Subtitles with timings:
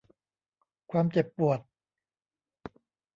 [0.91, 1.59] ความเจ็บปวด